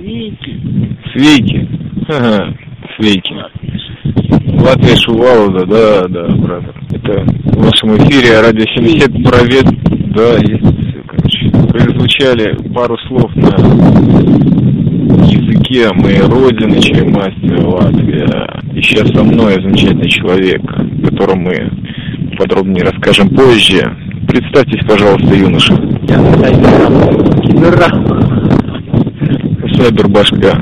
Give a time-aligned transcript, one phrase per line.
[0.00, 0.60] Свейки.
[1.12, 1.68] Свейки.
[2.08, 2.54] Ага,
[2.96, 3.34] свейки.
[4.62, 6.64] Латвия Шувалова, да, да, брат.
[6.90, 9.66] Это в вашем эфире радио 70 провет.
[10.14, 10.64] Да, есть
[11.06, 11.50] короче.
[11.68, 13.50] Прозвучали пару слов на
[15.26, 18.62] языке моей родины, чаймастер Латвия.
[18.74, 21.70] И сейчас со мной замечательный человек, о котором мы
[22.38, 23.82] подробнее расскажем позже.
[24.26, 25.74] Представьтесь, пожалуйста, юноша.
[26.08, 26.90] Я Сайбер.
[29.80, 30.52] Сайбер башка.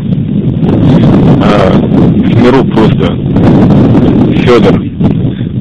[1.42, 3.16] А, в миру просто.
[4.44, 4.80] Федор.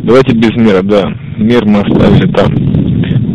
[0.03, 1.11] Давайте без мира, да.
[1.37, 2.55] Мир мы оставили там,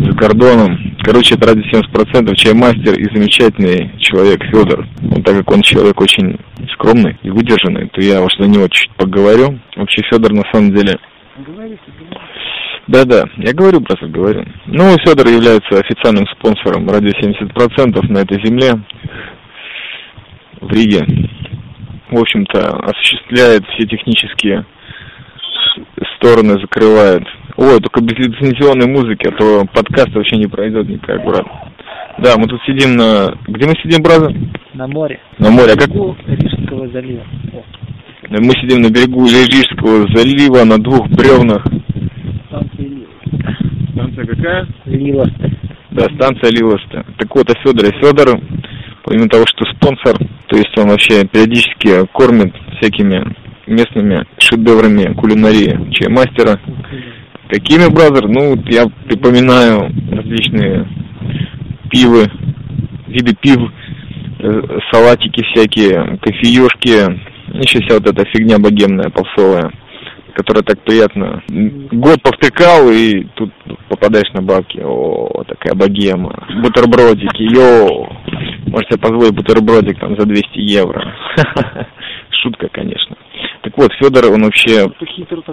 [0.04, 0.78] за кордоном.
[1.02, 4.86] Короче, это ради 70% чаймастер и замечательный человек Федор.
[5.00, 6.38] Ну, так как он человек очень
[6.74, 9.58] скромный и выдержанный, то я уж за него чуть поговорю.
[9.74, 11.00] Вообще Федор на самом деле
[12.88, 14.44] да-да, я говорю просто, говорю.
[14.66, 18.74] Ну, Федор является официальным спонсором радио 70% на этой земле
[20.62, 21.04] в Риге.
[22.10, 24.64] В общем-то, осуществляет все технические
[26.16, 27.22] стороны, закрывает.
[27.56, 31.44] Ой, только без лицензионной музыки, а то подкаст вообще не пройдет никак, брат.
[32.18, 33.34] Да, мы тут сидим на...
[33.48, 34.22] Где мы сидим, брат?
[34.74, 35.20] На море.
[35.38, 35.88] На море, а как...
[35.88, 37.24] Рижского залива.
[38.28, 41.64] Мы сидим на берегу Рижского залива на двух бревнах.
[42.46, 43.06] Станция Лила.
[43.92, 44.68] Станция какая?
[44.86, 45.50] Лилоста.
[45.90, 47.04] Да, станция Лилоста.
[47.18, 47.90] Так вот, о Федоре.
[48.00, 48.40] Федор,
[49.04, 50.16] помимо того, что спонсор,
[50.52, 53.24] то есть он вообще периодически кормит всякими
[53.66, 56.60] местными шедеврами кулинарии чаймастера.
[57.48, 58.28] Какими, бразер?
[58.28, 60.86] Ну, я припоминаю различные
[61.90, 62.30] пивы,
[63.06, 63.60] виды пив,
[64.40, 67.18] э, салатики всякие, кофеешки,
[67.58, 69.72] еще вся вот эта фигня богемная, попсовая,
[70.34, 71.42] которая так приятно.
[71.48, 73.50] Год повтыкал, и тут
[73.88, 74.80] попадаешь на бабки.
[74.84, 76.46] О, такая богема.
[76.62, 78.06] Бутербродики, йоу.
[78.72, 81.14] Можете позволить бутербродик там за 200 евро.
[82.42, 83.14] Шутка, конечно.
[83.60, 84.86] Так вот, Федор, он вообще,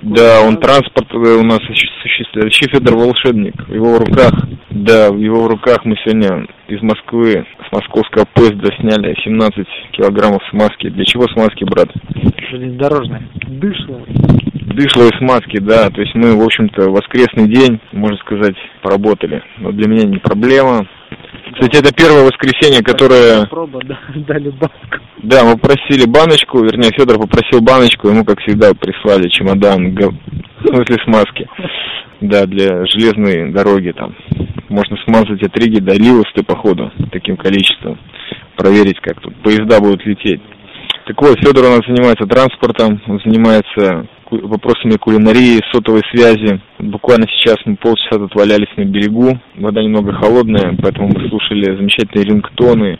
[0.01, 2.45] да, он транспорт э, у нас осуществляет.
[2.45, 3.67] Вообще Федор волшебник.
[3.67, 4.31] В его руках,
[4.69, 10.87] да, в его руках мы сегодня из Москвы, с московского поезда сняли 17 килограммов смазки.
[10.87, 11.89] Для чего смазки, брат?
[12.49, 13.27] Железнодорожная.
[13.47, 14.01] Дышло.
[14.53, 15.89] Дышловой смазки, да.
[15.89, 19.43] То есть мы, в общем-то, воскресный день, можно сказать, поработали.
[19.57, 20.87] Но для меня не проблема.
[21.53, 23.45] Кстати, это первое воскресенье, которое...
[23.47, 24.99] Проба, да, дали банку.
[25.23, 30.09] Да, мы просили баночку, вернее, Федор попросил баночку, ему, как всегда, прислали чемодан, г...
[30.65, 31.49] смысле смазки.
[32.21, 34.15] Да, для железной дороги там.
[34.69, 37.97] Можно смазать от Риги до Ливосты, походу, таким количеством.
[38.55, 40.41] Проверить, как тут поезда будут лететь.
[41.05, 46.61] Так вот, Федор у нас занимается транспортом, он занимается вопросами кулинарии, сотовой связи.
[46.79, 52.25] Буквально сейчас мы полчаса тут валялись на берегу, вода немного холодная, поэтому мы слушали замечательные
[52.25, 52.97] рингтоны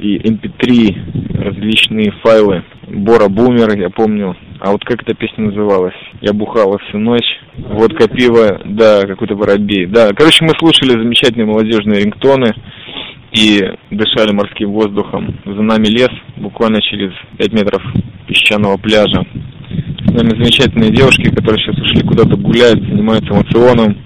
[0.00, 2.64] и mp3, эм различные файлы.
[2.88, 4.36] Бора Бумер, я помню.
[4.60, 5.94] А вот как эта песня называлась?
[6.20, 7.40] Я бухала всю ночь.
[7.56, 9.86] Водка, пиво, да, какой-то воробей.
[9.86, 12.54] Да, короче, мы слушали замечательные молодежные рингтоны
[13.32, 13.60] и
[13.90, 15.38] дышали морским воздухом.
[15.44, 17.82] За нами лес, буквально через 5 метров
[18.26, 19.24] песчаного пляжа.
[20.12, 23.96] Нами замечательные девушки, которые сейчас ушли куда-то гулять, занимаются эмоционом.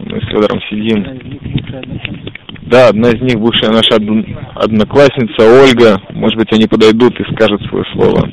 [0.00, 1.04] Мы с Федором сидим.
[2.62, 3.96] Да, одна из них бывшая наша
[4.56, 5.96] одноклассница Ольга.
[6.12, 8.28] Может быть, они подойдут и скажут свое слово.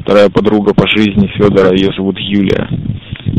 [0.00, 2.68] Вторая подруга по жизни Федора, ее зовут Юлия.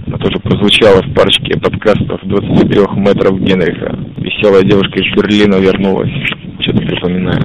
[0.08, 3.98] Она тоже прозвучала в парочке подкастов 23 метров Генриха.
[4.18, 6.12] Веселая девушка из Берлина вернулась.
[6.60, 7.42] Что-то припоминаю.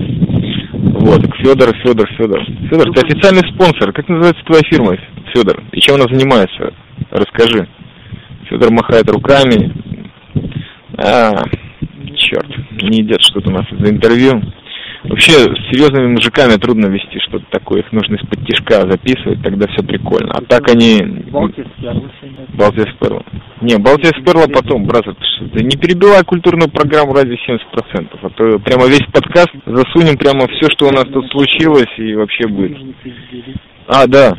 [1.00, 2.44] Вот, Федор, Федор, Федор.
[2.70, 3.92] Федор, ты официальный спонсор.
[3.92, 4.97] Как называется твоя фирма,
[5.34, 5.62] Федор?
[5.72, 6.72] И чем она занимается?
[7.10, 7.68] Расскажи.
[8.48, 9.72] Федор махает руками.
[10.96, 11.44] А,
[12.16, 12.48] черт,
[12.82, 14.42] не идет что-то у нас за интервью.
[15.04, 17.80] Вообще, с серьезными мужиками трудно вести что-то такое.
[17.80, 20.32] Их нужно из-под тишка записывать, тогда все прикольно.
[20.34, 21.00] А так они...
[21.30, 21.64] Балтия
[22.94, 23.22] сперла.
[23.62, 25.04] Не, Балтия сперла потом, брат.
[25.06, 28.08] Ты не перебивай культурную программу ради 70%.
[28.22, 32.46] А то прямо весь подкаст засунем прямо все, что у нас тут случилось и вообще
[32.46, 32.76] будет.
[33.87, 34.37] А, да,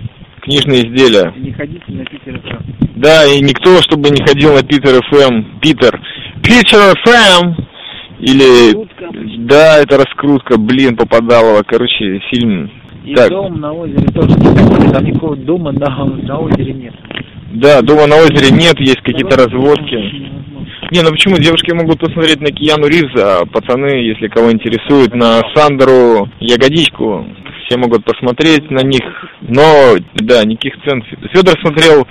[0.52, 1.34] книжные изделия.
[1.38, 2.98] Не ходите на Питер FM.
[2.98, 5.60] Да, и никто, чтобы не ходил на Питер FM.
[5.60, 6.00] Питер.
[6.44, 7.56] Питер FM!
[8.20, 8.68] Или...
[8.68, 9.10] Раскрутка.
[9.40, 11.64] Да, это раскрутка, блин, попадалово.
[11.66, 12.70] Короче, фильм...
[13.04, 13.30] И Так.
[13.32, 16.94] дом на озере тоже там никакого дома на, на озере нет.
[17.54, 19.96] Да, дома на озере нет, есть какие-то разводки.
[20.92, 21.38] Не, ну почему?
[21.38, 27.26] Девушки могут посмотреть на Киану Ривза, а пацаны, если кого интересует, на Сандру Ягодичку.
[27.72, 29.02] Все могут посмотреть на них.
[29.40, 31.02] Но, да, никаких цен.
[31.34, 32.06] Федор смотрел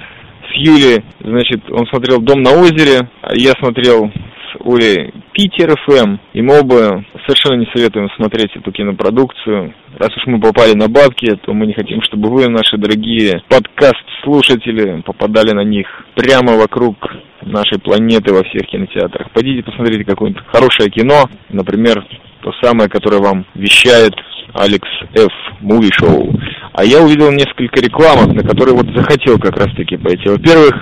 [0.50, 6.16] с Юли, значит, он смотрел «Дом на озере», а я смотрел с Олей Питер ФМ,
[6.32, 9.74] и мы оба совершенно не советуем смотреть эту кинопродукцию.
[9.98, 15.02] Раз уж мы попали на бабки, то мы не хотим, чтобы вы, наши дорогие подкаст-слушатели,
[15.02, 16.96] попадали на них прямо вокруг
[17.42, 19.30] нашей планеты во всех кинотеатрах.
[19.32, 22.02] Пойдите посмотрите какое-нибудь хорошее кино, например,
[22.40, 24.14] то самое, которое вам вещает
[24.54, 25.30] Алекс Ф.
[25.60, 26.34] Муви Шоу.
[26.72, 30.28] А я увидел несколько рекламок, на которые вот захотел как раз-таки пойти.
[30.28, 30.74] Во-первых,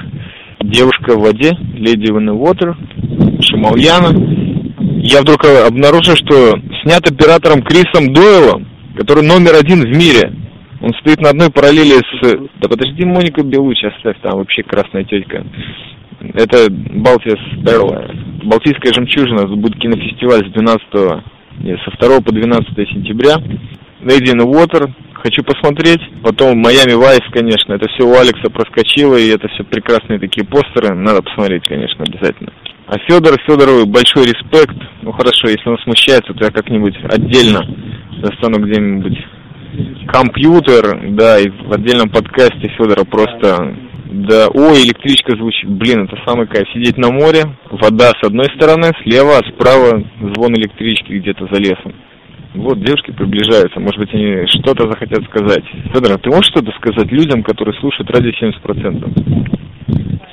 [0.60, 2.76] девушка в воде, Леди Ван Уотер,
[3.40, 4.12] Шамальяна.
[5.02, 10.32] Я вдруг обнаружил, что снят оператором Крисом Дойлом, который номер один в мире.
[10.80, 12.38] Он стоит на одной параллели с...
[12.60, 15.44] Да подожди, Моника Белучи оставь, там вообще красная тетка.
[16.34, 18.10] Это Балтия Перла.
[18.44, 19.46] Балтийская жемчужина.
[19.56, 21.22] Будет кинофестиваль с 12 нет,
[21.84, 23.36] со 2 по 12 сентября.
[24.02, 26.00] Lady in хочу посмотреть.
[26.22, 30.94] Потом Miami Vice, конечно, это все у Алекса проскочило, и это все прекрасные такие постеры.
[30.94, 32.52] Надо посмотреть, конечно, обязательно.
[32.86, 34.76] А Федор, Федорову большой респект.
[35.02, 37.60] Ну хорошо, если он смущается, то я как-нибудь отдельно
[38.22, 39.18] достану где-нибудь
[40.06, 43.76] компьютер, да, и в отдельном подкасте Федора просто
[44.10, 45.68] да, ой, электричка звучит.
[45.68, 46.66] Блин, это самый кайф.
[46.72, 50.02] Сидеть на море, вода с одной стороны, слева, а справа
[50.34, 51.92] звон электрички где-то за лесом.
[52.54, 55.64] Вот девушки приближаются, может быть, они что-то захотят сказать.
[55.92, 59.58] Федор, а ты можешь что-то сказать людям, которые слушают радио 70%?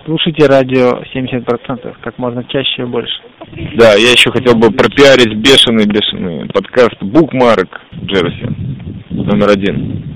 [0.06, 3.20] Слушайте радио 70%, как можно чаще и больше.
[3.76, 8.48] Да, я еще хотел бы пропиарить бешеный-бешеный подкаст «Букмарк» Джерси,
[9.10, 10.15] номер один.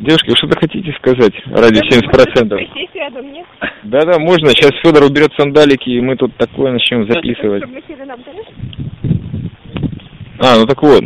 [0.00, 2.56] Девушки, вы что-то хотите сказать ради 70%?
[3.84, 4.48] Да-да, можно.
[4.48, 7.64] Сейчас Федор уберет сандалики, и мы тут такое начнем записывать.
[10.38, 11.04] А, ну так вот.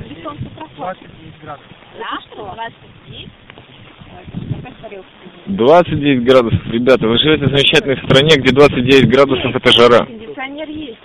[5.47, 10.07] 29 градусов, ребята, вы живете в замечательной стране, где 29 градусов это жара.
[10.07, 10.99] Кондиционер есть.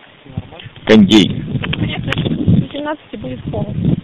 [0.85, 1.43] Кондей.
[2.71, 3.95] 18 будет холодно.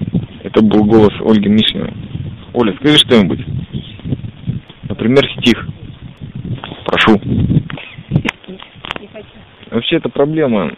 [0.44, 1.94] Это был голос Ольги Мишиной.
[2.54, 3.46] Оля, скажи что-нибудь.
[5.06, 5.68] Например, стих.
[6.86, 7.22] Прошу.
[9.70, 10.74] Вообще это проблема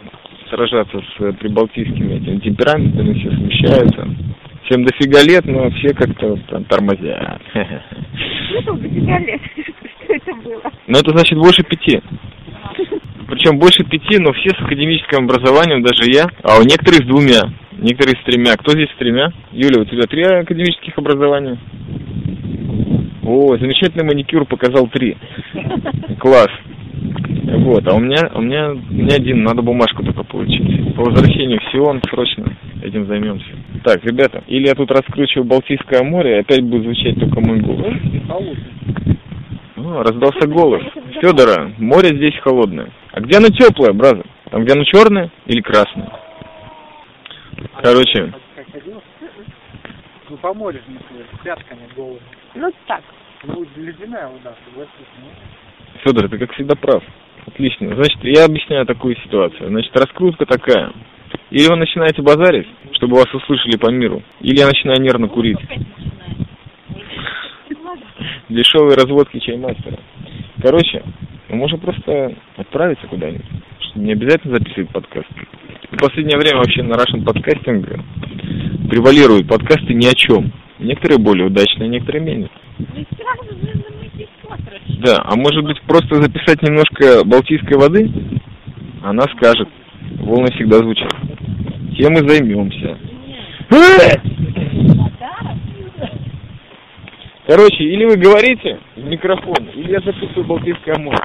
[0.50, 4.06] сражаться с прибалтийскими этими темпераментами, все смещаются.
[4.64, 7.40] Всем дофига лет, но все как-то там тормозят.
[7.54, 9.40] Ну, дофига лет.
[10.04, 10.62] Что это было?
[10.86, 12.02] Ну, это значит больше пяти.
[13.28, 17.50] Причем больше пяти, но все с академическим образованием, даже я, а у некоторых с двумя,
[17.78, 18.56] некоторые с тремя.
[18.56, 19.32] Кто здесь с тремя?
[19.52, 21.58] Юля, у тебя три академических образования?
[23.28, 25.14] О, замечательный маникюр показал три.
[26.18, 26.48] Класс.
[27.58, 30.94] Вот, а у меня, у меня, у меня один, надо бумажку только получить.
[30.94, 33.50] По возвращению в Сион срочно этим займемся.
[33.84, 37.92] Так, ребята, или я тут раскручиваю Балтийское море, и опять будет звучать только мой голос.
[39.76, 40.82] О, раздался голос.
[41.20, 42.88] Федора, море здесь холодное.
[43.12, 44.24] А где оно теплое, бразер?
[44.50, 46.10] Там, где оно черное или красное?
[47.82, 48.32] Короче.
[50.38, 52.20] Ну, по морю же, с пятками голыми.
[52.54, 53.02] Ну, так.
[53.44, 54.92] Ну, ледяная вода, согласись.
[55.20, 55.28] Ну.
[56.04, 57.02] Федор, ты как всегда прав.
[57.46, 57.94] Отлично.
[57.94, 59.68] Значит, я объясняю такую ситуацию.
[59.68, 60.92] Значит, раскрутка такая.
[61.50, 65.58] Или вы начинаете базарить, чтобы вас услышали по миру, или я начинаю нервно курить.
[68.48, 69.98] Дешевые разводки чаймастера.
[70.62, 71.02] Короче,
[71.48, 73.46] мы можем просто отправиться куда-нибудь.
[73.94, 75.28] Не обязательно записывать подкаст.
[75.90, 77.88] В последнее время вообще на Russian подкастинг
[78.88, 80.52] превалируют подкасты ни о чем.
[80.78, 82.50] Некоторые более удачные, некоторые менее.
[85.04, 88.10] Да, а может быть просто записать немножко балтийской воды?
[89.02, 89.68] Она скажет.
[90.20, 91.12] Волны всегда звучат.
[91.96, 92.98] Тем и займемся.
[97.46, 101.18] Короче, или вы говорите в микрофон, или я записываю Балтийское море.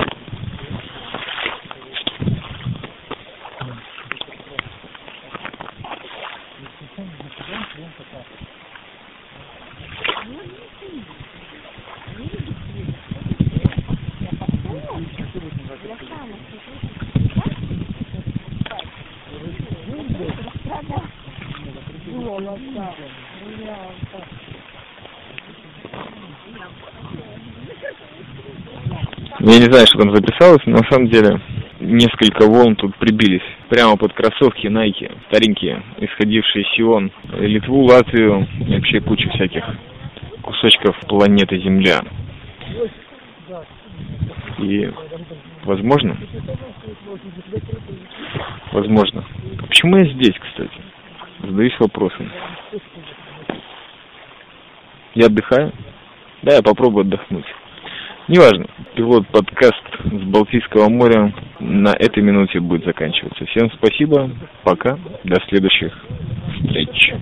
[29.40, 31.40] Я не знаю, что там записалось, но на самом деле
[31.80, 38.76] несколько волн тут прибились прямо под кроссовки Nike, старенькие, исходившие из Сион, Литву, Латвию и
[38.76, 39.66] вообще кучу всяких
[40.44, 42.02] кусочков планеты Земля.
[44.60, 44.92] И,
[45.64, 46.18] возможно,
[48.72, 49.26] возможно.
[49.68, 50.80] Почему я здесь, кстати?
[51.44, 52.32] Задаюсь вопросом.
[55.14, 55.74] Я отдыхаю?
[56.42, 57.46] Да, я попробую отдохнуть.
[58.30, 58.66] Неважно.
[58.96, 63.46] Пилот подкаст с Балтийского моря на этой минуте будет заканчиваться.
[63.46, 64.32] Всем спасибо,
[64.64, 65.94] пока, до следующих
[66.56, 67.14] встреч.